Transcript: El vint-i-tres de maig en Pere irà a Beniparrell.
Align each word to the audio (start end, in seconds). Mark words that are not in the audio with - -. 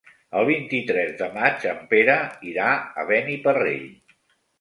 El 0.37 0.45
vint-i-tres 0.45 1.11
de 1.19 1.27
maig 1.35 1.65
en 1.71 1.83
Pere 1.91 2.15
irà 2.53 2.71
a 3.03 3.05
Beniparrell. 3.13 3.85